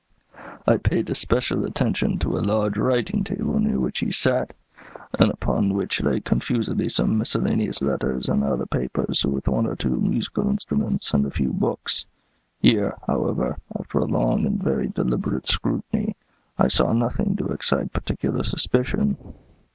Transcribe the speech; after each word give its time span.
"I 0.65 0.77
paid 0.77 1.11
especial 1.11 1.63
attention 1.63 2.17
to 2.21 2.35
a 2.35 2.41
large 2.41 2.75
writing 2.75 3.23
table 3.23 3.59
near 3.59 3.79
which 3.79 3.99
he 3.99 4.11
sat, 4.11 4.55
and 5.19 5.29
upon 5.29 5.75
which 5.75 6.01
lay 6.01 6.19
confusedly 6.21 6.89
some 6.89 7.19
miscellaneous 7.19 7.83
letters 7.83 8.27
and 8.27 8.43
other 8.43 8.65
papers, 8.65 9.23
with 9.23 9.47
one 9.47 9.67
or 9.67 9.75
two 9.75 10.01
musical 10.01 10.49
instruments 10.49 11.13
and 11.13 11.27
a 11.27 11.29
few 11.29 11.53
books. 11.53 12.07
Here, 12.59 12.95
however, 13.05 13.59
after 13.79 13.99
a 13.99 14.05
long 14.05 14.47
and 14.47 14.59
very 14.63 14.87
deliberate 14.87 15.45
scrutiny, 15.45 16.15
I 16.57 16.67
saw 16.67 16.93
nothing 16.93 17.35
to 17.35 17.49
excite 17.49 17.93
particular 17.93 18.43
suspicion. 18.43 19.17